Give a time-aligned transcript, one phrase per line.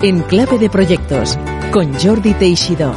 [0.00, 1.36] En clave de proyectos
[1.72, 2.94] con Jordi Teixidó.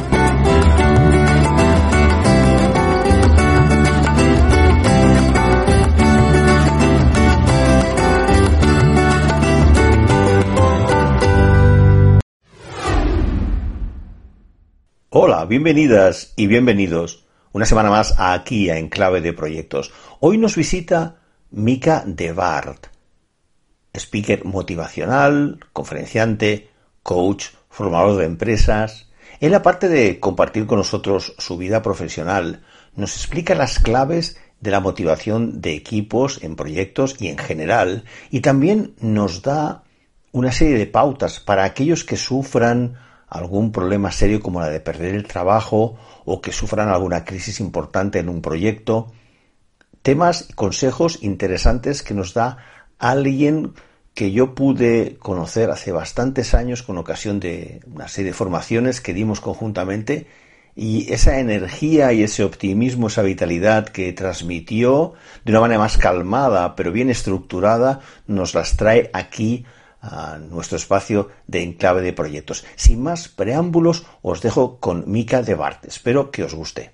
[15.10, 19.92] Hola, bienvenidas y bienvenidos una semana más aquí a Enclave de Proyectos.
[20.20, 21.16] Hoy nos visita
[21.50, 22.86] Mika de Bart,
[23.92, 26.70] speaker motivacional, conferenciante,
[27.02, 29.10] coach, formador de empresas.
[29.40, 32.62] Él, aparte de compartir con nosotros su vida profesional,
[32.94, 38.40] nos explica las claves de la motivación de equipos en proyectos y en general, y
[38.40, 39.82] también nos da
[40.30, 42.96] una serie de pautas para aquellos que sufran
[43.28, 48.18] algún problema serio como la de perder el trabajo o que sufran alguna crisis importante
[48.18, 49.12] en un proyecto.
[50.02, 52.58] Temas y consejos interesantes que nos da
[52.98, 53.74] alguien
[54.14, 59.14] que yo pude conocer hace bastantes años con ocasión de una serie de formaciones que
[59.14, 60.26] dimos conjuntamente
[60.74, 66.76] y esa energía y ese optimismo, esa vitalidad que transmitió de una manera más calmada
[66.76, 69.64] pero bien estructurada, nos las trae aquí
[70.00, 72.64] a nuestro espacio de enclave de proyectos.
[72.74, 75.84] Sin más preámbulos, os dejo con Mica de Bart.
[75.84, 76.90] Espero que os guste.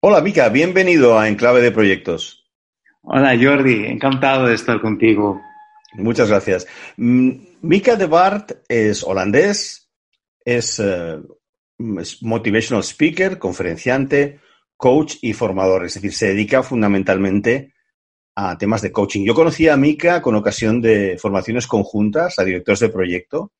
[0.00, 2.41] Hola Mica, bienvenido a Enclave de Proyectos.
[3.04, 5.42] Hola Jordi, encantado de estar contigo.
[5.94, 6.68] Muchas gracias.
[6.96, 9.90] Mm, Mika de Bart es holandés,
[10.44, 11.18] es, eh,
[11.98, 14.40] es motivational speaker, conferenciante,
[14.76, 15.84] coach y formador.
[15.84, 17.74] Es decir, se dedica fundamentalmente
[18.36, 19.24] a temas de coaching.
[19.24, 23.52] Yo conocí a Mika con ocasión de formaciones conjuntas a directores de proyecto,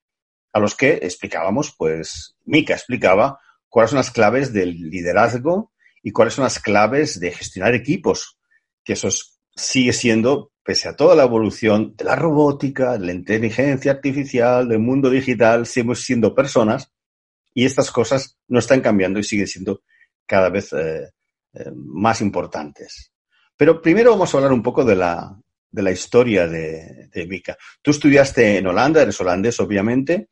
[0.53, 6.35] a los que explicábamos, pues, Mika explicaba cuáles son las claves del liderazgo y cuáles
[6.35, 8.39] son las claves de gestionar equipos,
[8.85, 9.09] que eso
[9.55, 14.79] sigue siendo, pese a toda la evolución de la robótica, de la inteligencia artificial, del
[14.79, 16.93] mundo digital, seguimos siendo personas
[17.55, 19.83] y estas cosas no están cambiando y siguen siendo
[20.27, 21.11] cada vez eh,
[21.55, 23.13] eh, más importantes.
[23.57, 25.39] Pero primero vamos a hablar un poco de la,
[25.71, 27.57] de la historia de, de Mika.
[27.83, 30.29] Tú estudiaste en Holanda, eres holandés, obviamente,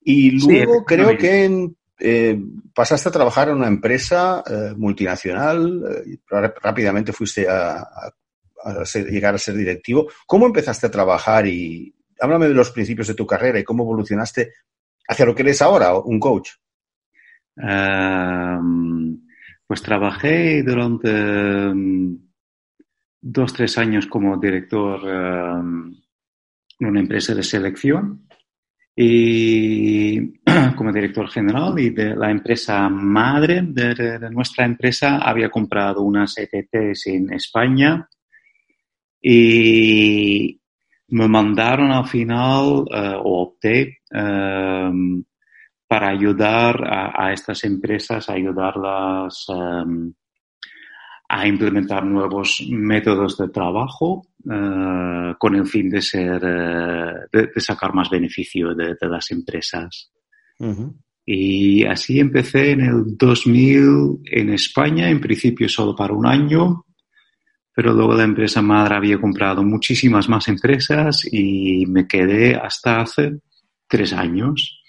[0.00, 2.36] y luego creo que en, eh,
[2.74, 8.12] pasaste a trabajar en una empresa eh, multinacional, eh, rápidamente fuiste a, a,
[8.94, 10.08] llegar a ser directivo.
[10.26, 14.52] ¿Cómo empezaste a trabajar y háblame de los principios de tu carrera y cómo evolucionaste
[15.08, 16.50] hacia lo que eres ahora, un coach?
[17.56, 19.26] Um,
[19.66, 21.10] pues trabajé durante
[21.68, 22.18] um,
[23.20, 25.94] dos, tres años como director um,
[26.78, 28.26] en una empresa de selección
[28.94, 30.40] y
[30.76, 36.36] como director general y de la empresa madre de, de nuestra empresa había comprado unas
[36.38, 38.08] ETTs en España
[39.22, 40.60] y
[41.08, 45.22] me mandaron al final uh, o opté um,
[45.86, 50.12] para ayudar a, a, estas empresas, ayudarlas um,
[51.28, 57.60] a implementar nuevos métodos de trabajo uh, con el fin de ser uh, de, de,
[57.60, 60.12] sacar más beneficio de, de las empresas.
[60.62, 60.94] -huh.
[61.24, 66.84] Y así empecé en el 2000 en España, en principio solo para un año,
[67.74, 73.38] pero luego la empresa madre había comprado muchísimas más empresas y me quedé hasta hace
[73.88, 74.82] tres años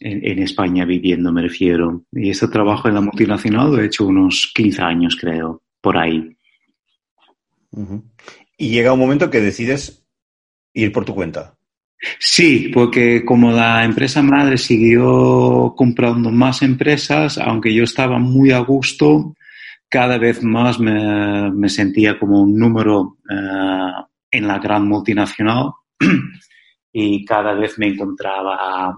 [0.00, 2.04] en, en, España viviendo, me refiero.
[2.12, 6.36] Y este trabajo en la multinacional lo he hecho unos 15 años, creo, por ahí.
[7.72, 8.02] Uh -huh.
[8.56, 10.04] Y llega un momento que decides
[10.74, 11.56] ir por tu cuenta.
[12.18, 18.60] Sí, porque como la empresa madre siguió comprando más empresas, aunque yo estaba muy a
[18.60, 19.34] gusto,
[19.90, 25.72] cada vez más me, sentía como un número uh, en la gran multinacional
[26.92, 28.94] y cada vez me encontraba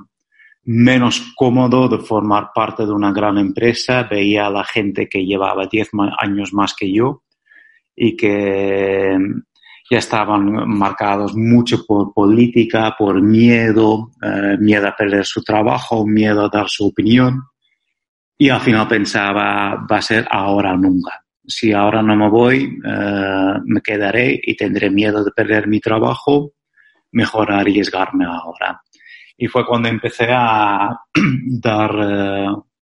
[0.64, 5.66] menos cómodo de formar parte de una gran empresa, veía a la gente que llevaba
[5.66, 7.22] 10 años más que yo
[7.96, 9.18] y que
[9.90, 16.44] ya estaban marcados mucho por política, por miedo, eh, miedo a perder su trabajo, miedo
[16.44, 17.42] a dar su opinión.
[18.42, 21.24] Y al final pensaba, va a ser ahora o nunca.
[21.46, 26.54] Si ahora no me voy, eh, me quedaré y tendré miedo de perder mi trabajo,
[27.12, 28.82] mejor arriesgarme ahora
[29.36, 30.90] y fue cuando empecé a
[31.46, 32.46] dar eh,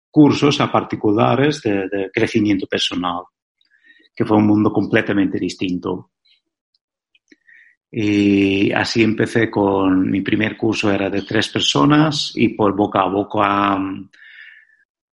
[0.10, 3.24] cursos a particulares de, de, crecimiento personal,
[4.16, 6.12] que fue un mundo completamente distinto.
[7.92, 13.08] Y así empecé con mi primer curso era de tres personas y por boca a
[13.08, 13.80] boca,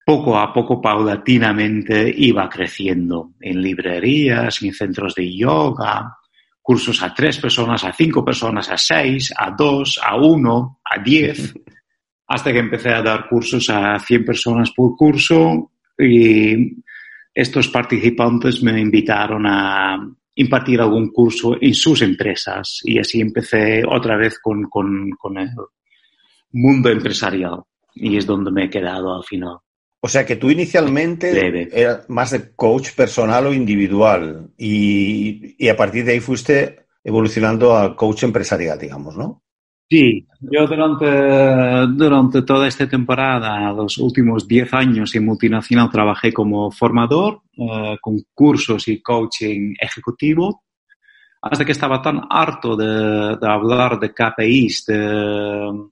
[0.06, 6.16] poco a poco, paulatinamente iba creciendo en librerías, en centros de yoga,
[6.62, 11.54] cursos a tres personas, a cinco personas, a seis, a dos, a uno, a diez,
[12.28, 16.76] hasta que empecé a dar cursos a 100 personas por curso y
[17.34, 19.98] estos participantes me invitaron a
[20.36, 25.50] impartir algún curso en sus empresas y así empecé otra vez con, con, con el
[26.52, 27.62] mundo empresarial
[27.94, 29.58] y es donde me he quedado al final.
[30.06, 35.76] O sea que tú inicialmente eras más de coach personal o individual y, y, a
[35.76, 39.42] partir de ahí fuiste evolucionando a coach empresarial, digamos, ¿no?
[39.90, 41.08] Sí, yo durante,
[41.98, 48.20] durante toda esta temporada, los últimos 10 años en multinacional, trabajé como formador eh, con
[48.32, 50.66] cursos y coaching ejecutivo,
[51.42, 55.90] hasta que estaba tan harto de, de hablar de KPIs, de,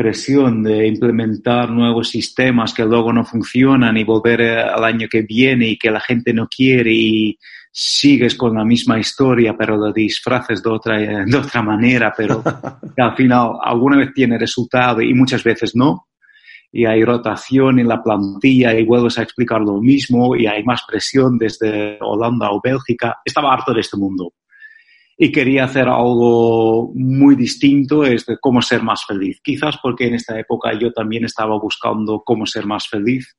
[0.00, 5.20] presión de implementar nuevos sistemas que luego no funcionan y volver eh, al año que
[5.20, 7.38] viene y que la gente no quiere y
[7.70, 12.42] sigues con la misma historia pero lo disfraces de otra, de otra manera, pero
[12.96, 16.06] al final alguna vez tiene resultado y muchas veces no.
[16.72, 20.80] Y hay rotación en la plantilla y vuelves a explicar lo mismo y hay más
[20.88, 23.18] presión desde Holanda o Bélgica.
[23.22, 24.32] Estaba harto de este mundo
[25.22, 29.38] y quería hacer algo muy distinto, es de cómo ser más feliz.
[29.44, 33.36] Quizás porque en esta época yo también estaba buscando cómo ser más feliz,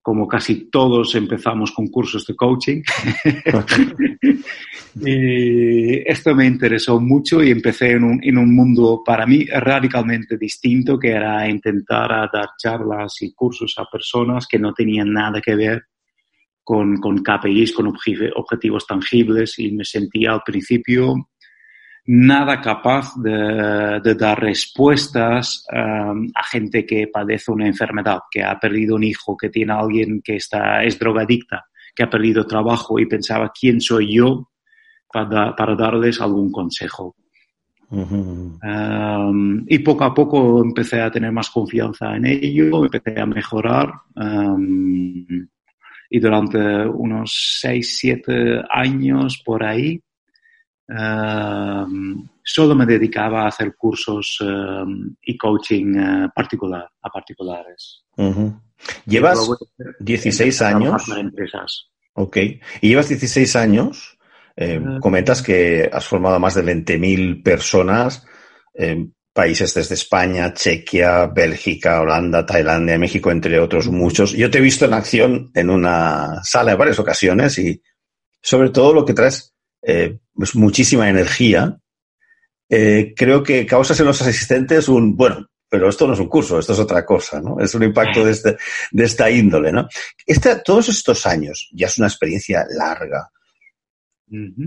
[0.00, 2.80] como casi todos empezamos con cursos de coaching.
[5.04, 10.38] y esto me interesó mucho y empecé en un, en un mundo para mí radicalmente
[10.38, 15.56] distinto, que era intentar dar charlas y cursos a personas que no tenían nada que
[15.56, 15.82] ver
[16.66, 21.14] con, con KPIs, con objetivos tangibles y me sentía al principio
[22.06, 28.58] nada capaz de, de dar respuestas um, a gente que padece una enfermedad, que ha
[28.58, 32.98] perdido un hijo, que tiene a alguien que está, es drogadicta, que ha perdido trabajo
[32.98, 34.50] y pensaba quién soy yo
[35.12, 37.14] para, para darles algún consejo.
[37.90, 43.92] um, y poco a poco empecé a tener más confianza en ello, empecé a mejorar.
[44.16, 45.46] Um,
[46.10, 50.00] y durante unos 6, 7 años por ahí
[50.88, 58.04] um, solo me dedicaba a hacer cursos um, y coaching uh, particular, a particulares.
[58.16, 58.60] Uh -huh.
[59.06, 59.48] ¿Llevas
[60.00, 61.08] 16 años?
[61.16, 61.90] Empresas.
[62.14, 62.36] Ok.
[62.80, 64.18] ¿Y llevas 16 años?
[64.56, 68.26] Eh, uh, comentas que has formado a más de 20.000 personas.
[68.74, 69.06] Eh,
[69.36, 74.32] países desde España, Chequia, Bélgica, Holanda, Tailandia, México, entre otros muchos.
[74.32, 77.82] Yo te he visto en acción en una sala en varias ocasiones y
[78.40, 81.78] sobre todo lo que traes eh, es muchísima energía.
[82.68, 86.58] Eh, creo que causas en los asistentes un, bueno, pero esto no es un curso,
[86.58, 87.60] esto es otra cosa, ¿no?
[87.60, 88.56] Es un impacto de, este,
[88.90, 89.86] de esta índole, ¿no?
[90.24, 93.30] Esta, todos estos años, ya es una experiencia larga,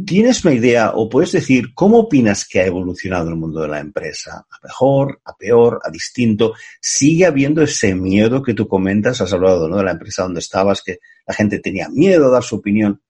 [0.06, 3.82] ¿Tienes una idea o puedes decir cómo opinas que ha evolucionado el mundo de la
[3.82, 4.46] empresa?
[4.50, 6.54] ¿A mejor, a peor, a distinto?
[6.80, 9.20] ¿Sigue habiendo ese miedo que tú comentas?
[9.20, 9.78] Has hablado ¿no?
[9.78, 13.02] de la empresa donde estabas, que la gente tenía miedo a dar su opinión.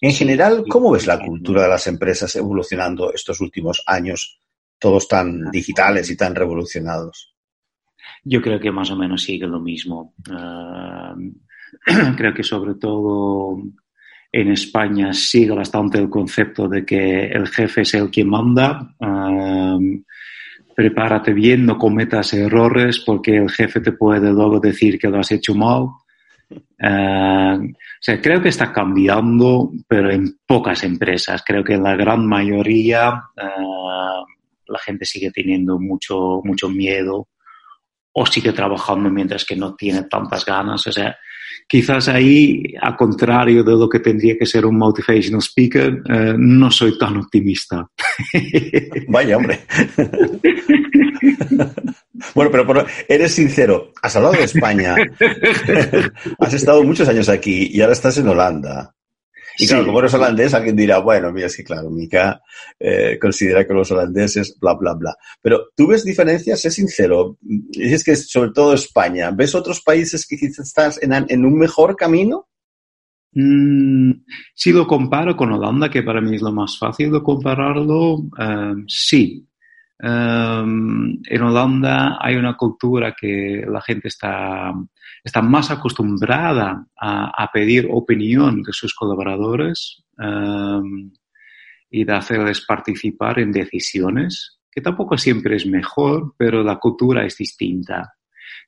[0.00, 4.40] En general, ¿cómo ves la cultura de las empresas evolucionando estos últimos años,
[4.80, 7.36] todos tan digitales y tan revolucionados?
[8.24, 10.14] Yo creo que más o menos sigue lo mismo.
[10.28, 11.14] Uh,
[12.16, 13.62] creo que sobre todo
[14.36, 18.92] en España sigue bastante el concepto de que el jefe es el que manda.
[20.74, 25.30] Prepárate bien, no cometas errores porque el jefe te puede luego decir que lo has
[25.30, 25.82] hecho mal.
[25.82, 25.96] O
[28.00, 31.44] sea, creo que está cambiando, pero en pocas empresas.
[31.46, 37.28] Creo que en la gran mayoría la gente sigue teniendo mucho, mucho miedo
[38.12, 40.84] o sigue trabajando mientras que no tiene tantas ganas.
[40.88, 41.16] O sea,
[41.68, 46.70] quizás ahí, a contrario de lo que tendría que ser un motivational speaker, eh, no
[46.70, 47.86] soy tan optimista.
[49.08, 49.60] Vaya, hombre.
[52.34, 54.94] bueno, pero, pero, eres sincero, has hablado de España,
[56.38, 58.93] has estado muchos años aquí y ahora estás en Holanda.
[59.58, 59.86] Y claro, sí.
[59.86, 62.40] como eres holandés, alguien dirá, bueno, mira, es que claro, Mika
[62.78, 65.16] eh, considera que los holandeses, bla, bla, bla.
[65.40, 67.38] Pero tú ves diferencias, sé sincero.
[67.40, 69.30] Dices que sobre todo España.
[69.30, 72.48] ¿Ves otros países que quizás estás en, en un mejor camino?
[73.34, 74.12] Mm,
[74.54, 78.84] si lo comparo con Holanda, que para mí es lo más fácil de compararlo, um,
[78.86, 79.46] sí.
[80.00, 84.74] Um, en Holanda hay una cultura que la gente está
[85.24, 91.10] está más acostumbrada a, a pedir opinión de sus colaboradores um,
[91.90, 97.38] y de hacerles participar en decisiones, que tampoco siempre es mejor, pero la cultura es
[97.38, 98.14] distinta.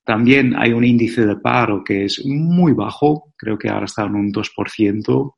[0.02, 4.14] También hay un índice de paro que es muy bajo, creo que ahora está en
[4.14, 5.35] un 2%,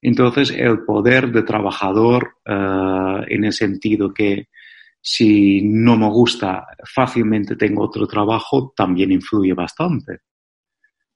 [0.00, 4.48] Entonces, el poder de trabajador, eh, en el sentido que
[5.00, 10.20] si no me gusta, fácilmente tengo otro trabajo, también influye bastante.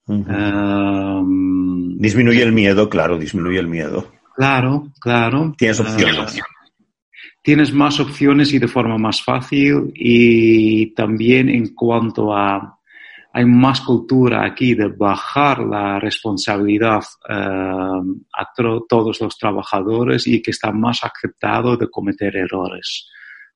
[0.09, 4.13] Em, disminuye el miedo, claro, disminuye el miedo.
[4.35, 5.55] Claro, claro.
[5.57, 6.39] Tienes opciones.
[6.39, 6.43] Eh,
[7.43, 12.79] tienes más opciones y de forma más fácil y también en cuanto a
[13.35, 18.49] hay más cultura aquí de bajar la responsabilidad eh, a
[18.89, 23.09] todos los trabajadores y que está más aceptado de cometer errores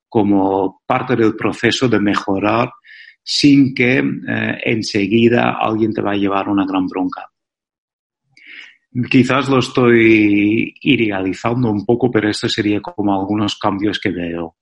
[0.09, 2.71] como parte del proceso de mejorar
[3.23, 7.29] sin que eh, enseguida alguien te va a llevar una gran bronca.
[9.11, 14.57] Quizás lo estoy idealizando un poco, pero estos serían como algunos cambios que veo.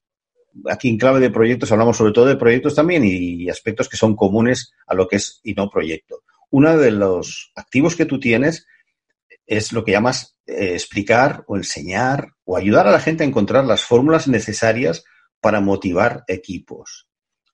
[0.70, 4.16] Aquí en clave de proyectos hablamos sobre todo de proyectos también y aspectos que son
[4.16, 6.22] comunes a lo que es y no proyecto.
[6.50, 8.66] Uno de los activos que tú tienes
[9.46, 13.64] es lo que llamas eh, explicar o enseñar o ayudar a la gente a encontrar
[13.64, 15.04] las fórmulas necesarias
[15.44, 17.06] para motivar equipos.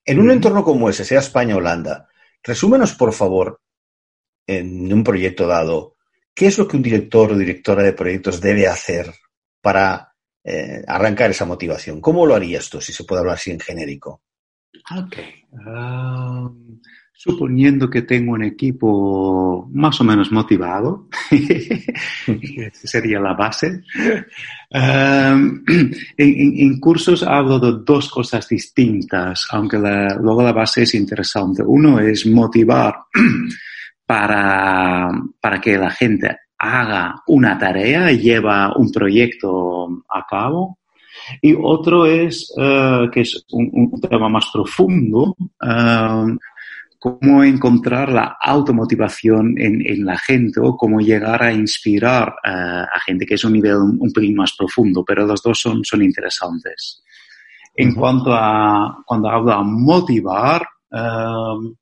[0.05, 2.07] En un entorno como ese, sea España o Holanda,
[2.41, 3.63] resúmenos, por favor,
[4.47, 5.97] en un proyecto dado,
[6.33, 9.13] ¿qué es lo que un director o directora de proyectos debe hacer
[9.61, 12.01] para eh, arrancar esa motivación?
[12.01, 14.23] ¿Cómo lo harías tú, si se puede hablar así en genérico?
[14.97, 15.17] Ok.
[15.51, 16.81] Um,
[17.23, 21.07] suponiendo que tengo un equipo más o menos motivado,
[22.73, 23.83] sería la base.
[24.71, 25.63] Um,
[26.17, 31.63] en, cursos hablo de dos cosas distintas, aunque luego la base es interesante.
[31.63, 32.95] Uno es motivar
[34.07, 40.79] para, para que la gente haga una tarea, lleva un proyecto a cabo.
[41.43, 46.39] Y otro es, uh, que es un, tema más profundo, um,
[47.01, 53.35] cómo encontrar la automotivación en, la gente o cómo llegar a inspirar a gente, que
[53.35, 57.03] es un nivel un, pelín más profundo, pero los dos son, son interesantes.
[57.75, 61.75] En cuanto a cuando hablo de motivar, um,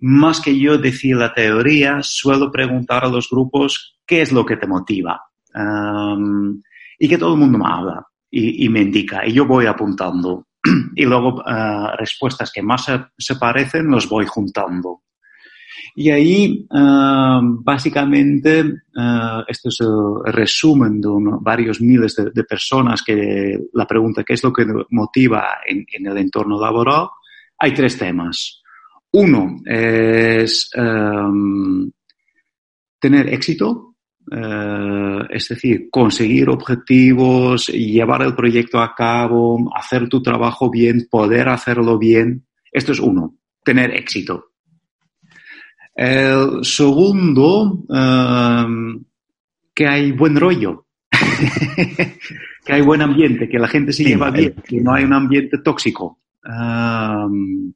[0.00, 4.56] más que yo decir la teoría, suelo preguntar a los grupos qué es lo que
[4.56, 5.20] te motiva.
[5.54, 6.62] Um,
[6.98, 10.45] y que todo el mundo me habla y, y me indica, y yo voy apuntando
[10.94, 15.02] y luego uh, respuestas que más se, se, parecen los voy juntando.
[15.94, 22.44] Y ahí, uh, básicamente, uh, esto es el resumen de uno, varios miles de, de,
[22.44, 27.08] personas que la pregunta qué es lo que motiva en, en el entorno laboral,
[27.58, 28.62] hay tres temas.
[29.12, 31.90] Uno es um,
[32.98, 33.95] tener éxito,
[34.30, 41.48] eh, es decir, conseguir objetivos, llevar el proyecto a cabo, hacer tu trabajo bien, poder
[41.48, 42.44] hacerlo bien.
[42.72, 44.52] Esto es uno, tener éxito.
[45.94, 49.04] El segundo, em,
[49.72, 50.86] que hay buen rollo,
[52.64, 55.58] que hay buen ambiente, que la gente se lleva bien, que no hay un ambiente
[55.58, 56.20] tóxico.
[56.44, 57.72] Em,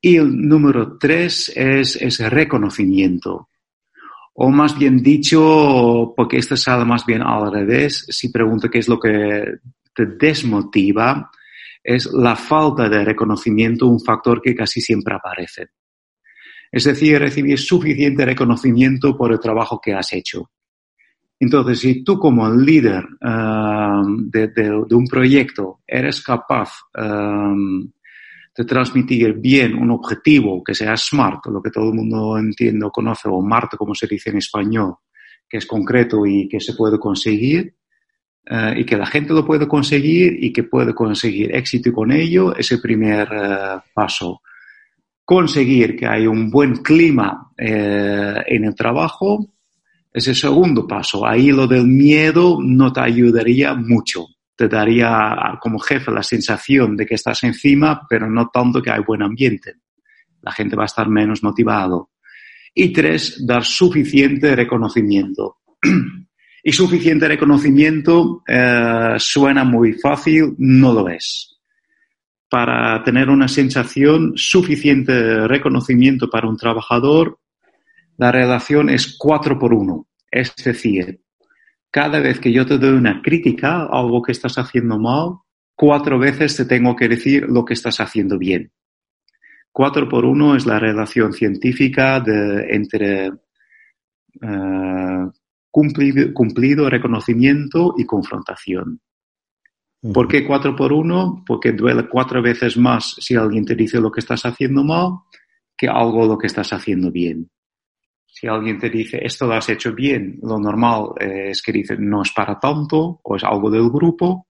[0.00, 3.48] y el número tres es, ese reconocimiento
[4.34, 8.88] o más bien dicho, porque esto sale más bien al revés, si pregunto qué es
[8.88, 9.58] lo que
[9.94, 11.30] te desmotiva,
[11.82, 15.68] es la falta de reconocimiento un factor que casi siempre aparece.
[16.72, 20.50] Es decir, recibir suficiente reconocimiento por el trabajo que has hecho.
[21.38, 27.88] Entonces, si tú como líder um, de, un proyecto eres capaz um,
[28.56, 32.90] de transmitir bien un objetivo que sea SMART, lo que todo el mundo entiende o
[32.90, 34.96] conoce, o MART, como se dice en español,
[35.48, 37.74] que es concreto y que se puede conseguir,
[38.46, 42.54] eh, y que la gente lo puede conseguir y que puede conseguir éxito con ello,
[42.54, 44.42] es el primer eh, paso.
[45.24, 49.48] Conseguir que haya un buen clima eh, en el trabajo
[50.12, 51.26] es el segundo paso.
[51.26, 57.06] Ahí lo del miedo no te ayudaría mucho te daría como jefe la sensación de
[57.06, 59.74] que estás encima, pero no tanto que hay buen ambiente.
[60.42, 62.10] La gente va a estar menos motivado.
[62.74, 65.58] Y tres, dar suficiente reconocimiento.
[66.62, 71.58] y suficiente reconocimiento eh, suena muy fácil, no lo es.
[72.48, 77.38] Para tener una sensación suficiente reconocimiento para un trabajador,
[78.16, 80.06] la relación es cuatro por uno.
[80.30, 81.23] Es decir,
[81.94, 85.36] cada vez que yo te doy una crítica, algo que estás haciendo mal,
[85.76, 88.72] cuatro veces te tengo que decir lo que estás haciendo bien.
[89.70, 95.30] Cuatro por uno es la relación científica de, entre uh,
[95.70, 99.00] cumplido, cumplido, reconocimiento y confrontación.
[100.12, 101.44] ¿Por qué cuatro por uno?
[101.46, 105.20] Porque duele cuatro veces más si alguien te dice lo que estás haciendo mal
[105.76, 107.48] que algo lo que estás haciendo bien.
[108.44, 112.20] Si alguien te dice, esto lo has hecho bien, lo normal es que dice, no
[112.20, 114.48] es para tanto, o es algo del grupo.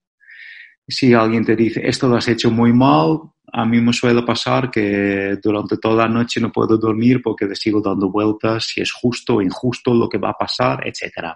[0.84, 3.20] Si alguien te dice, esto lo has hecho muy mal,
[3.52, 7.54] a mí me suele pasar que durante toda la noche no puedo dormir porque le
[7.54, 11.28] sigo dando vueltas si es justo o injusto lo que va a pasar, etc.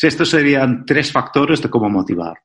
[0.00, 2.38] estos serían tres factores de cómo motivar.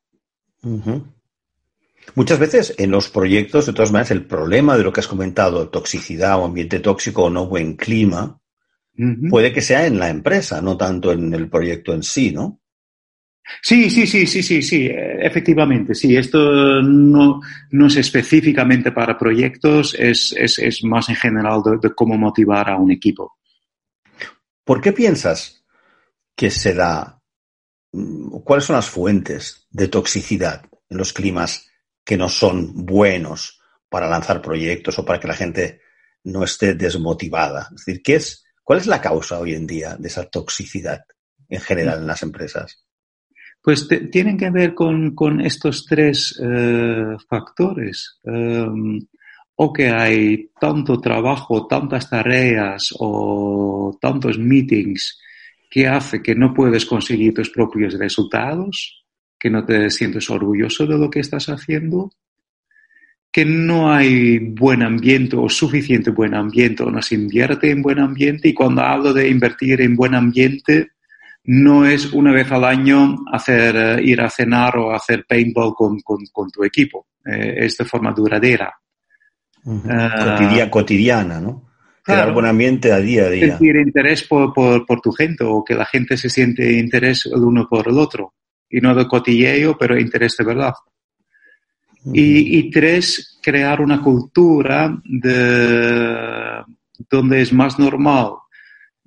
[2.13, 5.69] Muchas veces en los proyectos, de todas maneras, el problema de lo que has comentado,
[5.69, 8.41] toxicidad o ambiente tóxico o no buen clima,
[9.29, 12.61] puede que sea en la empresa, no tanto en el proyecto en sí, ¿no?
[13.61, 16.15] Sí, sí, sí, sí, sí, sí, efectivamente, sí.
[16.15, 17.39] Esto no,
[17.71, 22.77] no es específicamente para proyectos, es, es, es más en general de, cómo motivar a
[22.77, 23.37] un equipo.
[24.63, 25.63] ¿Por qué piensas
[26.35, 27.21] que se da?
[28.43, 31.69] ¿Cuáles son las fuentes de toxicidad en los climas
[32.03, 35.81] que no son buenos para lanzar proyectos o para que la gente
[36.25, 37.69] no esté desmotivada?
[37.73, 40.99] Es decir, ¿qué es, ¿cuál es la causa hoy en día de esa toxicidad
[41.47, 42.85] en general en las empresas?
[43.61, 48.19] Pues tienen que ver con, estos tres eh, factores.
[48.25, 48.99] Em,
[49.55, 55.17] o que hay tanto trabajo, tantas tareas o tantos meetings
[55.69, 59.05] que hace que no puedes conseguir tus propios resultados,
[59.39, 62.11] que no te sientes orgulloso de lo que estás haciendo,
[63.37, 67.99] que no hay buen ambiente o suficiente buen ambiente o no se invierte en buen
[67.99, 68.47] ambiente.
[68.47, 70.93] Y cuando hablo de invertir en buen ambiente,
[71.43, 76.49] no es una vez al año hacer, eh, ir a cenar o hacer paintball con,
[76.51, 77.09] tu equipo.
[77.23, 78.73] Eh, es de forma duradera.
[79.63, 79.83] Uh
[80.71, 81.69] cotidiana, ¿no?
[82.01, 83.49] Crear buen ambiente a día a día.
[83.49, 84.51] Sentir interés por,
[85.03, 88.33] tu gente o que la gente se siente interés el uno por el otro.
[88.67, 90.73] Y no de cotilleo, pero interés de verdad.
[92.05, 96.63] Y, y, tres, crear una cultura de,
[97.09, 98.33] donde es más normal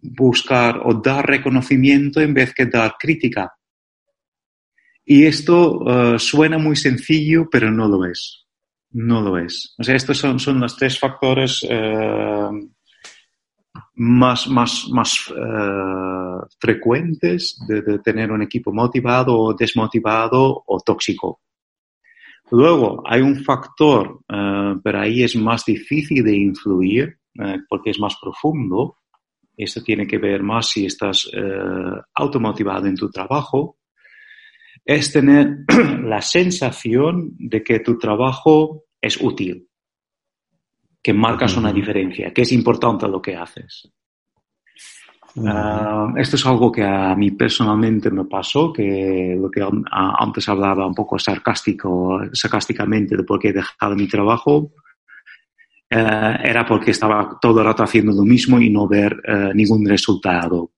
[0.02, 3.52] buscar o dar reconocimiento en vez que dar crítica.
[5.04, 8.46] Y esto eh, suena muy sencillo, pero no lo es.
[8.92, 9.74] No lo es.
[9.78, 12.48] O sea, estos son, son los tres factores eh,
[13.94, 21.40] más, más, más eh, frecuentes de, de, tener un equipo motivado o desmotivado o tóxico.
[22.50, 27.18] Luego, hay un factor, pero ahí es más difícil de influir
[27.68, 28.96] porque es más profundo,
[29.56, 31.40] esto tiene que ver más si estás eh,
[32.14, 33.78] automotivado en tu trabajo.
[34.84, 35.58] Es tener
[36.02, 39.68] la sensación de que tu trabajo es útil,
[41.02, 43.92] que marcas una diferencia, que es importante lo que haces.
[45.46, 50.86] Ah, esto es algo que a mí personalmente me pasó, que lo que antes hablaba
[50.86, 54.72] un poco sarcástico, sarcásticamente de por qué he dejado mi trabajo,
[55.88, 59.86] eh, era porque estaba todo el rato haciendo lo mismo y no ver eh, ningún
[59.86, 60.72] resultado.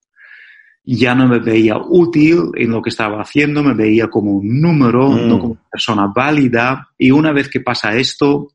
[0.84, 5.10] Ya no me veía útil en lo que estaba haciendo, me veía como un número,
[5.10, 5.28] mm.
[5.28, 6.88] no como una persona válida.
[6.98, 8.48] Y una vez que pasa esto,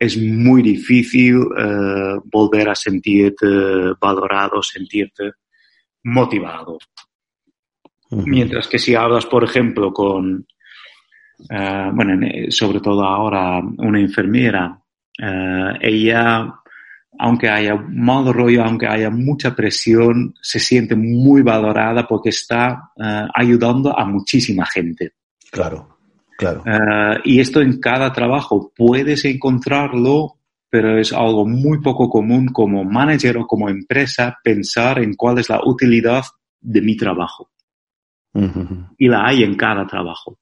[0.00, 3.46] es muy difícil eh, volver a sentirte
[4.00, 5.32] valorado, sentirte
[6.02, 6.78] motivado.
[8.10, 10.44] Mientras que si hablas, por ejemplo, con,
[11.48, 14.80] bueno, sobre todo ahora, una enfermera
[15.22, 16.54] eh, ella,
[17.18, 23.26] aunque haya mal rollo, aunque haya mucha presión, se siente muy valorada porque está eh,
[23.34, 25.12] ayudando a muchísima gente.
[25.50, 25.89] Claro,
[26.40, 26.62] claro.
[26.66, 30.38] Eh, y esto en cada trabajo puedes encontrarlo,
[30.70, 35.50] pero es algo muy poco común como manager o como empresa pensar en cuál es
[35.50, 36.24] la utilidad
[36.60, 37.50] de mi trabajo.
[38.96, 40.38] Y la hay en cada trabajo.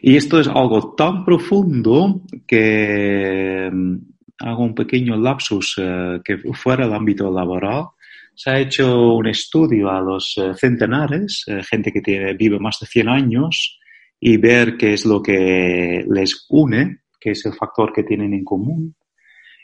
[0.00, 3.96] Y esto es algo tan profundo que mm,
[4.40, 7.88] hago un pequeño lapsus eh, que fuera del ámbito laboral.
[8.34, 12.86] Se ha hecho un estudio a los eh, centenares, gente que tiene, vive más de
[12.86, 13.78] 100 años,
[14.20, 18.44] y ver qué es lo que les une, qué es el factor que tienen en
[18.44, 18.94] común.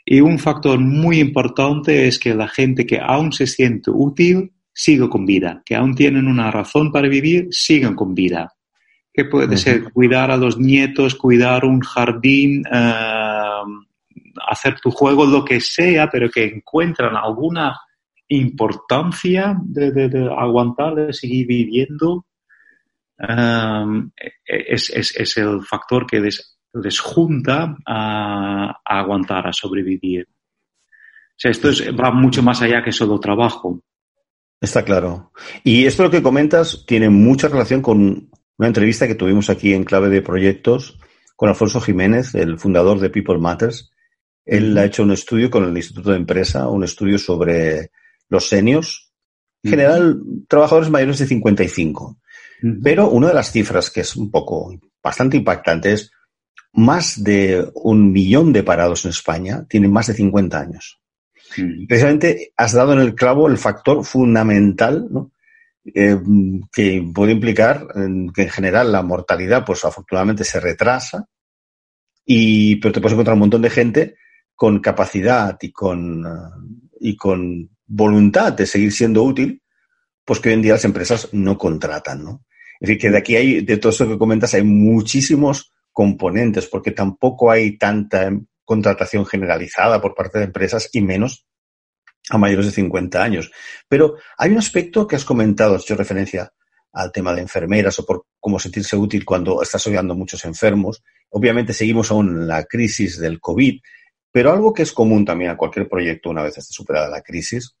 [0.05, 5.07] Y un factor muy importante es que la gente que aún se siente útil sigue
[5.09, 8.53] con vida, que aún tienen una razón para vivir, siguen con vida.
[9.13, 13.63] Que puede ser cuidar a los nietos, cuidar un jardín, eh,
[14.47, 17.79] hacer tu juego, lo que sea, pero que encuentran alguna
[18.27, 22.25] importancia de, aguantar, de seguir viviendo,
[23.19, 30.27] eh, es, el factor que les, junta a, aguantar, a sobrevivir.
[30.29, 33.81] O sea, esto va mucho más allá que solo trabajo.
[34.61, 35.31] Está claro.
[35.63, 39.83] Y esto lo que comentas tiene mucha relación con una entrevista que tuvimos aquí en
[39.83, 40.97] clave de proyectos
[41.35, 43.91] con Alfonso Jiménez, el fundador de People Matters.
[44.45, 47.91] Él ha hecho un estudio con el Instituto de Empresa, un estudio sobre
[48.29, 49.11] los seniors,
[49.63, 52.17] en general trabajadores mayores de 55.
[52.81, 56.11] Pero una de las cifras que es un poco bastante impactante es
[56.71, 60.99] más de un millón de parados en España tienen más de 50 años.
[61.87, 65.07] Precisamente has dado en el clavo el factor fundamental
[65.93, 66.17] eh,
[66.71, 67.85] que puede implicar
[68.33, 71.27] que en general la mortalidad, pues afortunadamente se retrasa,
[72.25, 74.15] y, pero te puedes encontrar un montón de gente
[74.55, 76.23] con capacidad y con,
[76.99, 79.61] y con voluntad de seguir siendo útil,
[80.23, 82.45] pues que hoy en día las empresas no contratan, ¿no?
[82.83, 86.91] Es decir, que de aquí hay, de todo esto que comentas, hay muchísimos componentes, porque
[86.91, 88.29] tampoco hay tanta
[88.65, 91.47] contratación generalizada por parte de empresas y menos
[92.29, 93.49] a mayores de 50 años.
[93.87, 96.51] Pero hay un aspecto que has comentado, has hecho referencia
[96.91, 101.01] al tema de enfermeras o por cómo sentirse útil cuando estás oyendo a muchos enfermos.
[101.29, 103.79] Obviamente seguimos aún en la crisis del COVID,
[104.29, 107.77] pero algo que es común también a cualquier proyecto una vez esté superada la crisis,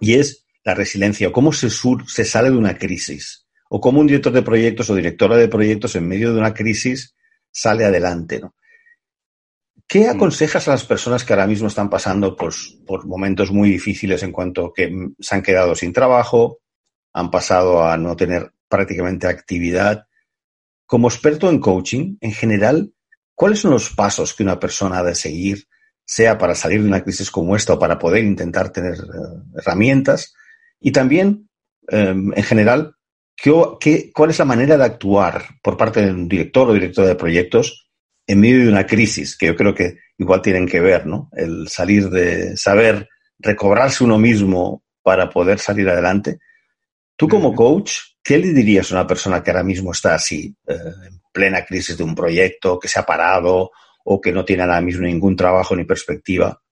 [0.00, 3.41] y es la resiliencia, o cómo se, se sale de una crisis,
[3.74, 7.14] o cómo un director de proyectos o directora de proyectos en medio de una crisis
[7.50, 8.38] sale adelante.
[8.38, 8.54] ¿no?
[9.88, 10.10] ¿Qué mm.
[10.10, 14.30] aconsejas a las personas que ahora mismo están pasando pues, por momentos muy difíciles en
[14.30, 16.58] cuanto que se han quedado sin trabajo,
[17.14, 20.04] han pasado a no tener prácticamente actividad?
[20.84, 22.92] Como experto en coaching, en general,
[23.34, 25.66] ¿cuáles son los pasos que una persona ha de seguir,
[26.04, 30.34] sea para salir de una crisis como esta o para poder intentar tener eh, herramientas?
[30.78, 31.48] Y también,
[31.88, 32.96] em, en general,
[33.80, 37.16] ¿qué, cuál es la manera de actuar por parte de un director o directora de
[37.16, 37.88] proyectos
[38.26, 41.28] en medio de una crisis, que yo creo que igual tienen que ver, ¿no?
[41.32, 46.38] El salir de saber recobrarse uno mismo para poder salir adelante.
[47.16, 50.74] Tú como coach, ¿qué le dirías a una persona que ahora mismo está así, eh,
[51.08, 53.72] en plena crisis de un proyecto, que se ha parado
[54.04, 56.62] o que no tiene ahora mismo ningún trabajo ni perspectiva?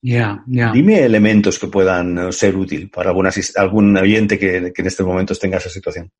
[0.00, 3.10] Yeah, Dime elementos que puedan ser útil para
[3.56, 6.10] algún oyente que, que en este momento tenga esa situación.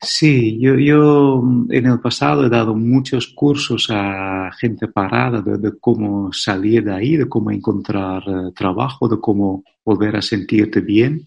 [0.00, 6.32] Sí, yo, yo en el pasado he dado muchos cursos a gente parada de, cómo
[6.32, 11.26] salir de ahí, de cómo encontrar eh, trabajo, de cómo volver a sentirte bien.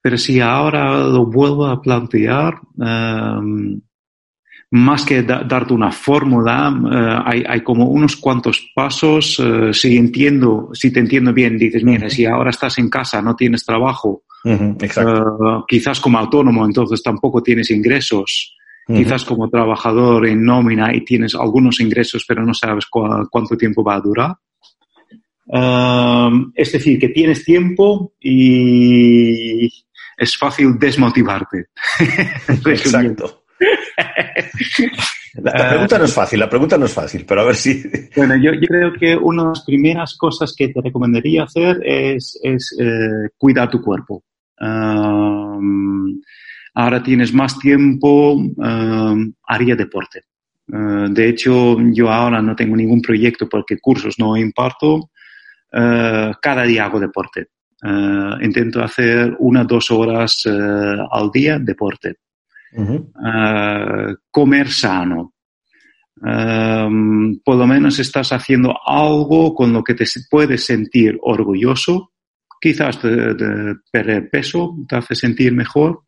[0.00, 2.60] pero si ahora lo vuelvo a plantear,
[4.74, 9.40] más que darte una fórmula, eh, hay, hay, como unos cuantos pasos.
[9.40, 13.36] Eh, si entiendo, si te entiendo bien, dices, mira, si ahora estás en casa, no
[13.36, 14.76] tienes trabajo, uh
[15.68, 18.56] quizás como autónomo, entonces tampoco tienes ingresos.
[18.86, 22.84] Quizás como trabajador en nómina y tienes algunos ingresos, pero no sabes
[23.30, 24.34] cuánto tiempo va a durar.
[26.54, 29.72] es decir, que tienes tiempo y
[30.18, 31.66] es fácil desmotivarte.
[32.66, 33.43] Exacto.
[35.34, 37.82] La, pregunta no es fácil, la pregunta no es fácil, pero a ver si...
[38.16, 42.38] Bueno, yo, creo que una de las primeras cosas que te recomendaría hacer es,
[42.78, 44.22] eh, cuidar tu cuerpo.
[46.74, 48.40] ahora tienes más tiempo,
[49.46, 50.22] haría deporte.
[50.66, 55.10] Uh, de hecho, yo ahora no tengo ningún proyecto porque cursos no imparto.
[55.72, 57.48] Uh, cada día hago deporte.
[58.40, 62.14] Intento hacer una dos horas al día deporte.
[62.76, 65.34] Eh, comer sano.
[66.24, 72.12] Em, por lo menos estás haciendo algo con lo que te puedes sentir orgulloso.
[72.60, 76.04] Quizás de, perder peso te hace sentir mejor,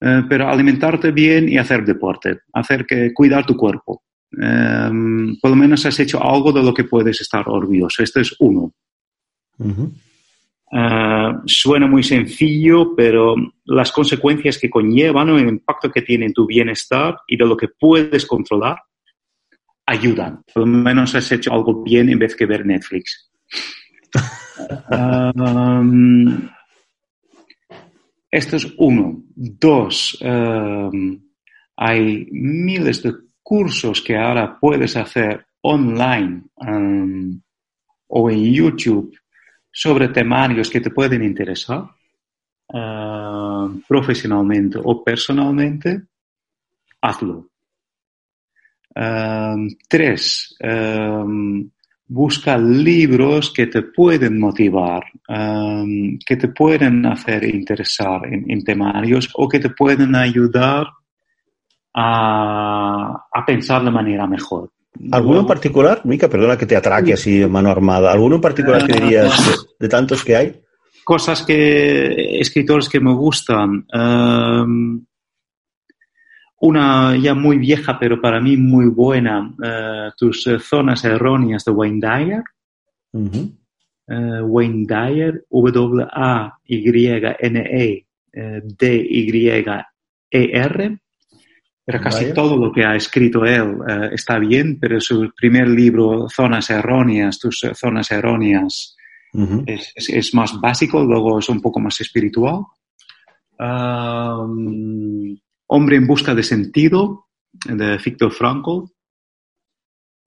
[0.00, 4.02] eh, pero alimentarte bien y hacer deporte, hacer que cuidar tu cuerpo.
[4.32, 8.02] Em, por lo menos has hecho algo de lo que puedes estar orgulloso.
[8.02, 8.72] Este es uno.
[10.74, 13.34] Ah, suena muy sencillo, pero
[13.66, 17.58] las consecuencias que conllevan o el impacto que tiene en tu bienestar y de lo
[17.58, 18.78] que puedes controlar
[19.84, 20.42] ayudan.
[20.52, 23.30] Por lo menos has hecho algo bien en vez de ver Netflix.
[28.30, 29.22] esto es uno.
[29.34, 30.18] Dos,
[31.76, 36.44] hay miles de cursos que ahora puedes hacer online
[38.06, 39.14] o en YouTube
[39.72, 41.84] sobre temarios que te pueden interesar
[42.72, 46.02] eh, profesionalmente o personalmente,
[47.00, 47.48] hazlo.
[48.94, 49.56] Eh,
[49.88, 51.24] tres, eh,
[52.06, 59.58] busca libros que te pueden motivar, que te pueden hacer interesar en, temarios o que
[59.58, 60.88] te pueden ayudar
[61.94, 64.70] a, a pensar de manera mejor.
[65.10, 66.28] ¿Alguno en particular, Mica?
[66.28, 68.12] Perdona que te atraque así de mano armada.
[68.12, 70.60] ¿Alguno en particular que dirías de, tantos que hay?
[71.02, 73.84] Cosas que, escritores que me gustan.
[73.92, 75.04] Em,
[76.60, 82.00] una ya muy vieja, pero para mí muy buena, eh, Tus zonas erróneas de Wayne
[82.00, 82.44] Dyer.
[84.44, 85.96] Wayne Dyer, W-A-Y-N-E,
[88.78, 89.72] D-Y-E-R.
[91.84, 92.34] Pero casi Vaya.
[92.34, 97.38] todo lo que ha escrito él eh, está bien, pero su primer libro, Zonas Erróneas,
[97.40, 98.96] tus eh, zonas erróneas,
[99.32, 99.64] Ujú.
[99.66, 102.60] es, es- es más básico, luego es un poco más espiritual.
[103.58, 105.36] Um,
[105.74, 107.28] Hombre en busca de sentido,
[107.64, 108.70] de Viktor Frankl.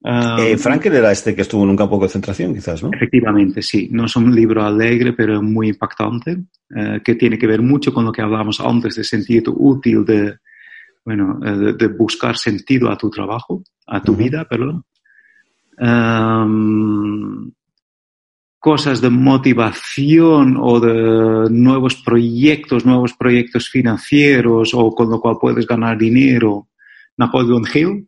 [0.01, 2.89] Um, Eh, Frankel era este que estuvo en un campo de concentración, quizás, ¿no?
[2.93, 3.87] Efectivamente, sí.
[3.91, 6.31] No es un libro alegre, pero muy impactante,
[6.75, 10.35] eh, que tiene que ver mucho con lo que hablábamos antes de sentido útil, de,
[11.05, 14.83] bueno, eh, de, de buscar sentido a tu trabajo, a tu vida, perdón.
[15.77, 17.51] Em,
[18.59, 25.67] cosas de motivación o de nuevos proyectos, nuevos proyectos financieros o con lo cual puedes
[25.67, 26.69] ganar dinero.
[27.17, 28.07] Napoleon Hill,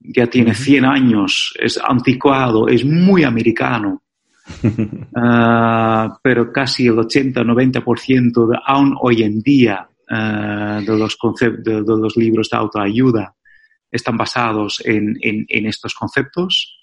[0.00, 0.62] ya tiene Ujú.
[0.62, 4.02] 100 años, es anticuado, es muy americano,
[5.16, 11.96] Ah, pero casi el 80-90% de aún hoy en día ah, de, los de, de
[12.04, 13.34] los libros de autoayuda
[13.90, 16.78] están basados en, en- en estos conceptos.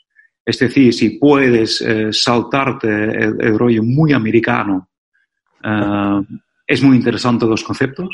[0.46, 4.90] Es decir, si puedes eh, saltarte el, el rollo muy americano,
[5.64, 6.22] ah,
[6.68, 8.10] es muy interesante los conceptos.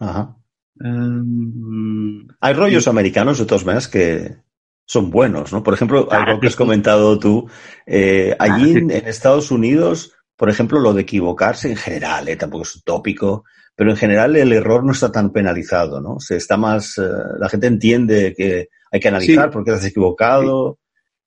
[0.00, 0.34] Ajá.
[0.80, 4.36] Um, Hay rollos americanos, de todas maneras, que
[4.86, 5.62] son buenos, ¿no?
[5.62, 7.48] Por ejemplo, algo que has comentado tú,
[7.86, 12.36] eh, allí en, en Estados Unidos, por ejemplo, lo de equivocarse en general, ¿eh?
[12.36, 13.44] tampoco es utópico,
[13.76, 16.18] pero en general el error no está tan penalizado, ¿no?
[16.20, 17.02] Se está más, eh,
[17.38, 19.52] la gente entiende que hay que analizar Sí.
[19.52, 20.78] por qué te has equivocado.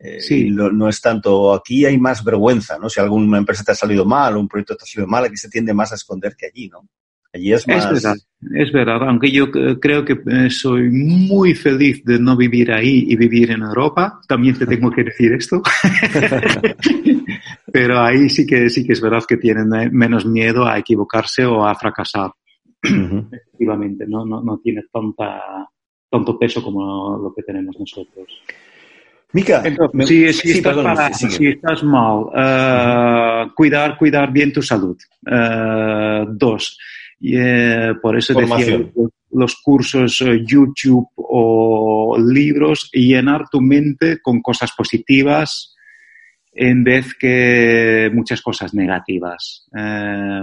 [0.03, 0.47] eh, Sí.
[0.47, 2.89] y lo- no es tanto, aquí hay más vergüenza, ¿no?
[2.89, 5.47] Si alguna empresa te ha salido mal un proyecto te ha salido mal, aquí se
[5.47, 6.87] tiende más a esconder que allí, ¿no?
[7.33, 7.85] Allí es más...
[7.85, 8.15] Es verdad,
[8.55, 13.05] es verdad, aunque yo eh, creo que eh, soy muy feliz de no vivir ahí
[13.07, 15.61] y vivir en Europa, también te tengo que decir esto.
[17.71, 21.45] Pero ahí sí que sí que es verdad que tienen eh, menos miedo a equivocarse
[21.45, 22.31] o a fracasar.
[22.83, 25.67] Efectivamente, no, no, no tiene tanta,
[26.09, 28.27] tanto peso como lo que tenemos nosotros.
[29.33, 31.31] Mica, Entonces, si, si sí, estás perdón, para- sigue.
[31.31, 32.25] si estás mal,
[33.55, 34.97] cuidar, cuidar bien tu salud.
[36.33, 36.77] Dos,
[37.21, 38.87] y, eh, por eso Formación.
[38.87, 45.73] decía los cursos eh, YouTube o libros, y llenar tu mente con cosas positivas
[46.53, 49.69] en vez que muchas cosas negativas.
[49.77, 50.41] Eh,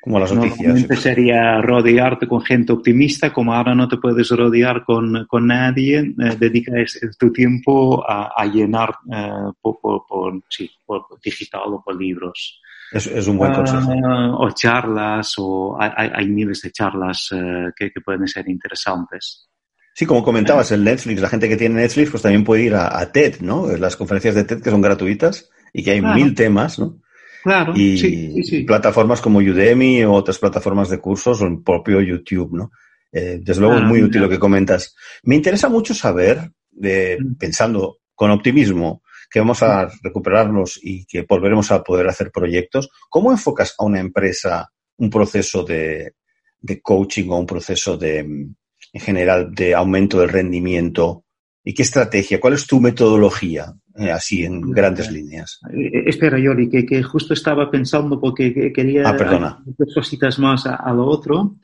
[0.00, 0.58] como las noticias.
[0.60, 5.98] Normalmente sería rodearte con gente optimista, como ahora no te puedes rodear con, con nadie,
[5.98, 6.86] eh,
[7.18, 12.60] tu tiempo a, a llenar eh, por, por- por- sí, por digital o por libros.
[12.92, 13.92] Es, es un buen consejo.
[14.04, 19.48] Ah, o charlas, o hay, miles de charlas eh, que, que pueden ser interesantes.
[19.94, 22.98] Sí, como comentabas, el Netflix, la gente que tiene Netflix, pues también puede ir a,
[22.98, 23.66] a TED, ¿no?
[23.76, 26.14] Las conferencias de TED que son gratuitas y que hay Claro.
[26.14, 27.00] mil temas, ¿no?
[27.42, 28.64] Claro, Y sí, sí, sí.
[28.64, 32.70] plataformas como Udemy o otras plataformas de cursos o el propio YouTube, ¿no?
[33.12, 34.08] Eh, desde luego Ah, es muy mira.
[34.08, 34.94] útil lo que comentas.
[35.22, 37.34] Me interesa mucho saber, de, Mm.
[37.36, 43.30] pensando con optimismo, que vamos a recuperarnos y que volveremos a poder hacer proyectos, ¿cómo
[43.32, 46.14] enfocas a una empresa un proceso de,
[46.60, 51.24] de coaching o un proceso de, en general, de aumento del rendimiento?
[51.64, 52.38] ¿Y qué estrategia?
[52.40, 53.74] ¿Cuál es tu metodología?
[53.98, 55.58] eh, así en grandes líneas.
[55.72, 60.66] Eh, espera, Yoli, que, que justo estaba pensando porque que- quería Ah, dos cositas más
[60.66, 61.56] a, a lo otro.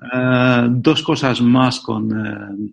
[0.00, 2.10] Ah, dos cosas más con...
[2.10, 2.72] eh,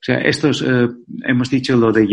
[0.00, 0.88] o sea, estos, eh,
[1.24, 2.06] hemos dicho lo de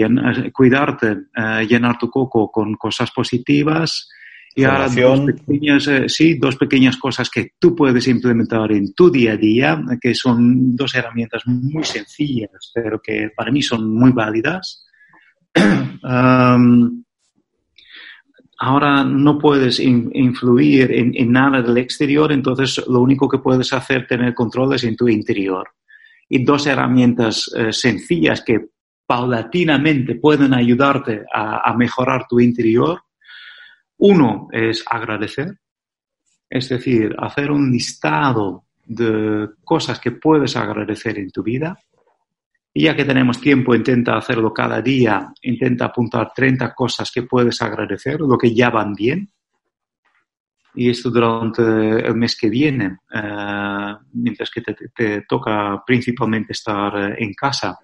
[0.51, 4.09] cuidarte, eh, llenar tu coco con cosas positivas.
[4.57, 9.11] Y ahora dos pequeñas, eh, sí, dos pequeñas cosas que tú puedes implementar en tu
[9.11, 14.11] día a día, que son dos herramientas muy sencillas, pero que para mí son muy
[14.11, 14.87] válidas.
[18.57, 23.73] Ahora no puedes in- influir en, en nada del exterior, entonces lo único que puedes
[23.73, 25.67] hacer, tener control es en tu interior.
[26.27, 28.69] Y dos herramientas eh, sencillas que
[29.05, 33.01] paulatinamente pueden ayudarte a, a mejorar tu interior.
[33.97, 35.59] Uno es agradecer,
[36.49, 41.77] es decir, hacer un listado de cosas que puedes agradecer en tu vida.
[42.73, 47.61] Y ya que tenemos tiempo, intenta hacerlo cada día, intenta apuntar 30 cosas que puedes
[47.61, 49.31] agradecer, lo que ya van bien.
[50.75, 57.15] Y esto durante el mes que viene, eh, mientras que te, toca principalmente estar eh,
[57.19, 57.79] en casa,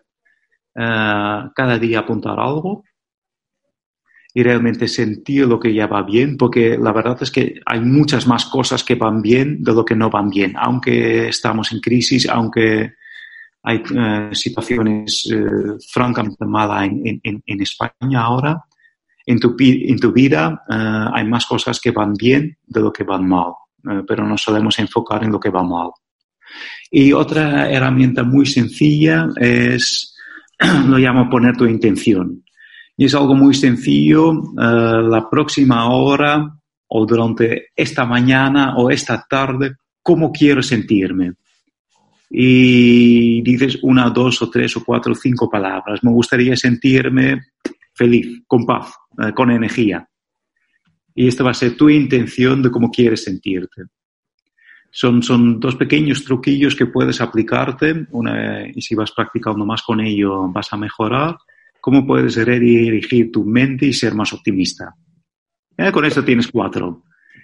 [0.76, 2.84] eh, cada día apuntar algo
[4.34, 8.28] y realmente sentir lo que ya va bien, porque la verdad es que hay muchas
[8.28, 12.28] más cosas que van bien de lo que no van bien, aunque estamos en crisis,
[12.30, 12.94] aunque
[13.64, 13.84] hay
[14.32, 15.30] situaciones
[15.92, 18.64] francamente malas en España ahora,
[19.26, 23.04] en tu, en tu vida eh, hay más cosas que van bien de lo que
[23.04, 23.52] van mal,
[23.90, 25.92] eh, pero no solemos enfocar en lo que va mal.
[26.90, 30.16] Y otra herramienta muy sencilla es,
[30.88, 32.44] lo llamo poner tu intención.
[32.98, 36.54] Y es algo muy sencillo, eh, la próxima hora
[36.88, 41.34] o durante esta mañana o esta tarde, ¿cómo quiero sentirme?
[42.30, 46.04] Y dices una, dos o tres o cuatro o cinco palabras.
[46.04, 47.42] Me gustaría sentirme
[47.94, 50.08] feliz, con paz, eh, con energía.
[51.14, 53.84] Y esta va a ser tu intención de cómo quieres sentirte.
[54.92, 58.08] Son, son dos pequeños truquillos que puedes aplicarte
[58.76, 61.38] y si vas practicando más con ello vas a mejorar.
[61.80, 64.94] ¿Cómo puedes redirigir tu mente y ser más optimista?
[65.78, 67.04] Eh, con esto tienes cuatro.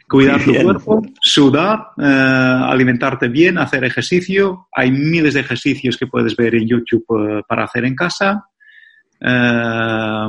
[0.10, 4.67] Cuidar tu cuerpo, sudar, eh, alimentarte bien, hacer ejercicio.
[4.73, 8.45] Hay miles de ejercicios que puedes ver en YouTube para hacer en casa.
[9.19, 10.27] Eh,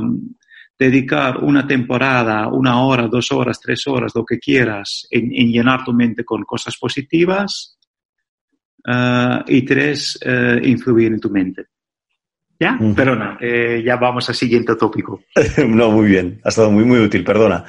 [0.77, 5.93] dedicar una temporada, una hora, dos horas, tres horas, lo que quieras, en, llenar tu
[5.93, 7.77] mente con cosas positivas.
[8.85, 11.65] Eh, y tres, eh, influir en tu mente.
[12.61, 12.77] ¿Ya?
[12.93, 15.21] Perdona, ya vamos al siguiente tópico.
[15.65, 17.63] no, muy bien, ha estado muy, muy útil, perdona.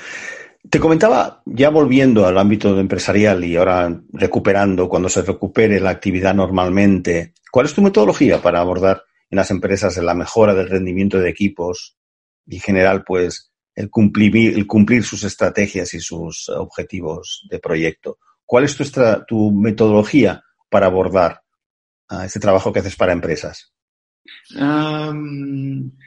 [0.68, 6.34] Te comentaba, ya volviendo al ámbito empresarial y ahora recuperando, cuando se recupere la actividad
[6.34, 11.18] normalmente, ¿cuál es tu metodología para abordar en las empresas en la mejora del rendimiento
[11.18, 11.96] de equipos
[12.46, 18.18] y en general, pues, el cumplir, el cumplir sus estrategias y sus objetivos de proyecto.
[18.44, 18.76] ¿Cuál es
[19.28, 21.42] tu, metodología para abordar
[22.10, 23.72] uh, este trabajo que haces para empresas?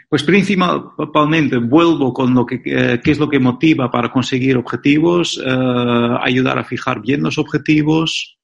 [0.09, 5.41] pues principalmente vuelvo con lo que eh, qué es lo que motiva para conseguir objetivos,
[5.43, 8.37] eh, ayudar a fijar bien los objetivos,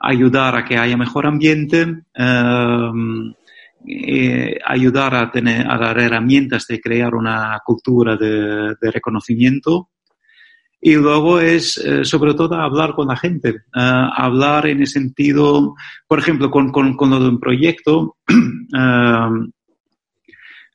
[0.00, 2.90] ayudar a que haya mejor ambiente, eh,
[4.66, 9.90] ayudar a, tener, a dar herramientas de crear una cultura de, reconocimiento.
[10.80, 13.48] Y luego es, eh, sobre todo, hablar con la gente.
[13.48, 15.74] Eh, hablar en el sentido,
[16.06, 18.16] por ejemplo, con, con, con lo de un proyecto,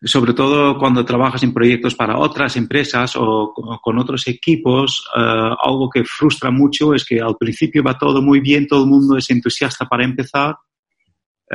[0.04, 6.04] sobre todo cuando trabajas en proyectos para otras empresas o con otros equipos, algo que
[6.04, 9.86] frustra mucho es que al principio va todo muy bien, todo el mundo es entusiasta
[9.86, 10.56] para empezar,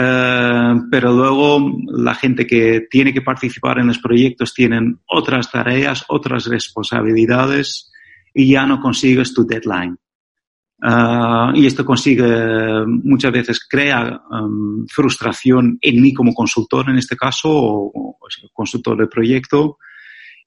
[0.01, 6.05] eh, pero luego la gente que tiene que participar en los proyectos tienen otras tareas,
[6.07, 7.91] otras responsabilidades
[8.33, 9.99] y ya no consigues tu deadline.
[10.81, 17.17] Eh, y esto consigue, muchas veces crea um, frustración en mí como consultor en este
[17.17, 18.19] caso, o,
[18.53, 19.79] consultor de proyecto,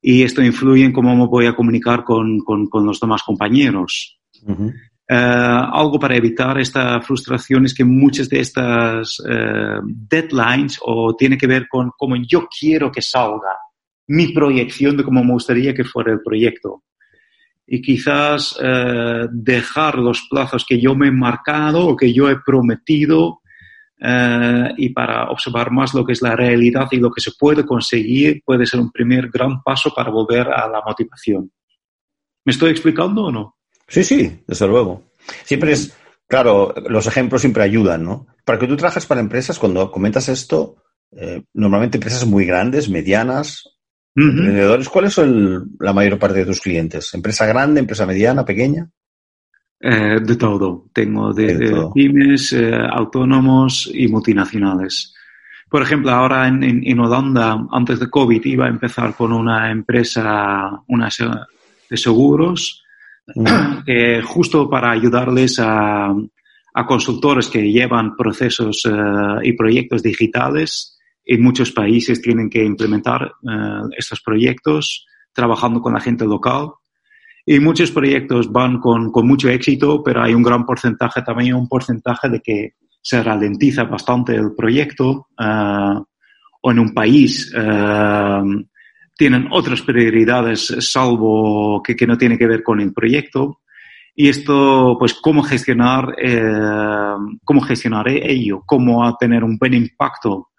[0.02, 4.18] y esto influye en cómo me voy a comunicar con, con, con los demás compañeros.
[4.48, 4.72] Eh,
[5.13, 11.47] algo para evitar esta frustración es que muchas de estas eh, deadlines o tiene que
[11.47, 13.58] ver con cómo yo quiero que salga
[14.08, 16.84] mi proyección de cómo me gustaría que fuera el proyecto.
[17.67, 22.39] Y quizás eh, dejar los plazos que yo me he marcado o que yo he
[22.39, 23.39] prometido
[24.78, 28.41] y para observar más lo que es la realidad y lo que se puede conseguir
[28.43, 31.52] puede ser un primer gran paso para volver a la motivación.
[32.43, 33.61] ¿Me estoy explicando o no?
[33.91, 35.12] Sí, sí, desde luego.
[35.43, 35.93] Siempre es,
[36.25, 38.25] claro, los ejemplos siempre ayudan, ¿no?
[38.45, 40.77] Para que tú trabajes para empresas, cuando comentas esto,
[41.12, 43.65] eh, normalmente empresas muy grandes, medianas,
[44.15, 47.13] emprendedores, ¿cuáles son la mayor parte de tus clientes?
[47.13, 48.89] ¿Empresa grande, empresa mediana, pequeña?
[49.82, 50.86] Eh, de todo.
[50.93, 55.13] Tengo de, pymes, eh, autónomos y multinacionales.
[55.69, 60.82] Por ejemplo, ahora en, en, Holanda, antes de COVID, iba a empezar con una empresa
[60.88, 61.10] una
[61.89, 62.81] de seguros
[63.86, 66.14] eh, justo para ayudarles a,
[66.88, 68.92] consultores que llevan procesos eh,
[69.44, 70.98] y proyectos digitales.
[71.24, 76.70] En muchos países tienen que implementar eh, estos proyectos trabajando con la gente local.
[77.46, 82.30] Y muchos proyectos van con, mucho éxito, pero hay un gran porcentaje, también un porcentaje
[82.30, 85.28] de que se ralentiza bastante el proyecto
[86.62, 87.52] o en un país
[89.22, 93.62] tienen otras prioridades salvo que, que no tiene que ver con el proyecto.
[94.15, 96.42] Y esto, pues, cómo gestionar, eh,
[97.44, 100.50] cómo gestionar ello, cómo tener un buen impacto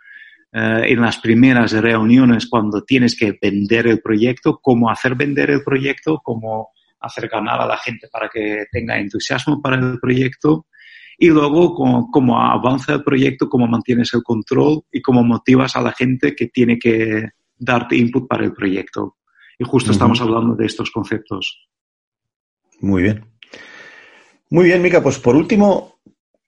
[0.52, 5.64] eh, en las primeras reuniones cuando tienes que vender el proyecto, cómo hacer vender el
[5.64, 6.68] proyecto, cómo
[7.00, 10.66] hacer ganar a la gente para que tenga entusiasmo para el proyecto
[11.18, 15.82] y luego cómo, cómo avanza el proyecto, cómo mantienes el control y cómo motivas a
[15.82, 17.30] la gente que tiene que
[17.62, 19.16] darte input para el proyecto.
[19.58, 21.68] Y justo estamos hablando de estos conceptos.
[22.80, 23.24] Muy bien.
[24.50, 25.02] Muy bien, Mica.
[25.02, 26.00] Pues por último,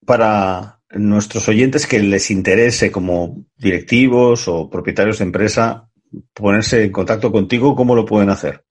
[0.04, 5.88] para nuestros oyentes que les interese como directivos o propietarios de empresa
[6.32, 8.64] ponerse en contacto contigo, ¿cómo lo pueden hacer?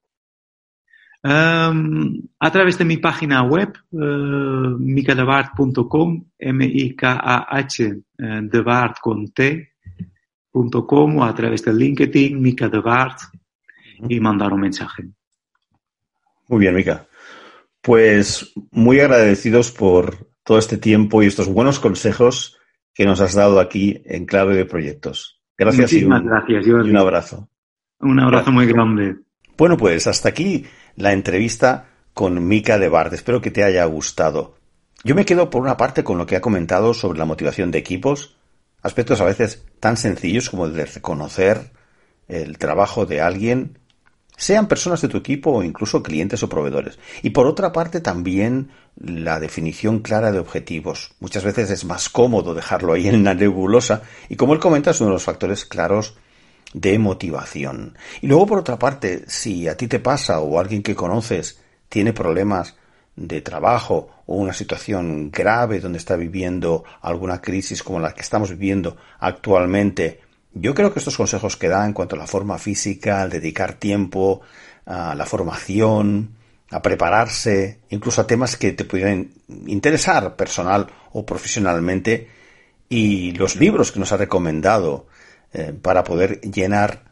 [1.24, 9.32] Um, a través de mi página web, uh, mikadebart.com, M-I-K-A-H, uh, debart con
[10.54, 13.20] T.com o a través de LinkedIn, Mika Debart,
[14.08, 15.04] y mandar un mensaje.
[16.48, 17.08] Muy bien, Mika.
[17.82, 22.58] Pues muy agradecidos por todo este tiempo y estos buenos consejos
[22.94, 25.42] que nos has dado aquí en Clave de Proyectos.
[25.58, 27.50] Gracias y un, gracias, y un abrazo.
[28.00, 29.18] Un abrazo muy grande.
[29.58, 33.14] Bueno, pues hasta aquí la entrevista con Mika de Bard.
[33.14, 34.56] Espero que te haya gustado.
[35.04, 37.80] Yo me quedo por una parte con lo que ha comentado sobre la motivación de
[37.80, 38.38] equipos,
[38.84, 41.72] aspectos a veces tan sencillos como el de reconocer
[42.28, 43.80] el trabajo de alguien,
[44.38, 47.00] sean personas de tu equipo o incluso clientes o proveedores.
[47.22, 51.12] Y por otra parte también la definición clara de objetivos.
[51.20, 55.02] Muchas veces es más cómodo dejarlo ahí en la nebulosa y como él comenta es
[55.02, 56.16] uno de los factores claros
[56.74, 57.98] de motivación.
[58.22, 62.14] Y luego, por otra parte, si a ti te pasa o alguien que conoces tiene
[62.14, 62.76] problemas
[63.16, 68.50] de trabajo o una situación grave donde está viviendo alguna crisis como la que estamos
[68.50, 70.22] viviendo actualmente,
[70.54, 73.74] yo creo que estos consejos que da en cuanto a la forma física, al dedicar
[73.74, 74.42] tiempo,
[74.86, 76.36] a la formación,
[76.70, 79.30] a prepararse, incluso a temas que te pudieran
[79.68, 82.28] interesar personal o profesionalmente,
[82.90, 85.08] y los libros que nos ha recomendado
[85.54, 87.12] eh, para poder llenar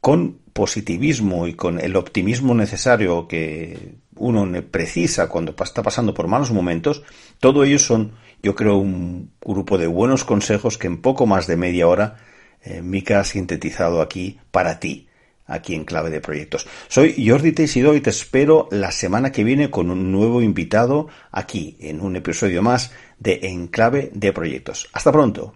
[0.00, 6.52] con positivismo y con el optimismo necesario que uno precisa cuando está pasando por malos
[6.52, 7.02] momentos,
[7.40, 8.12] todo ello son,
[8.42, 12.18] yo creo, un grupo de buenos consejos que en poco más de media hora
[12.62, 12.82] eh,
[13.14, 15.08] ha sintetizado aquí para ti,
[15.46, 16.66] aquí en Clave de Proyectos.
[16.88, 21.76] Soy Jordi Teixido y te espero la semana que viene con un nuevo invitado aquí
[21.80, 24.88] en un episodio más de Enclave de Proyectos.
[24.92, 25.54] Hasta pronto.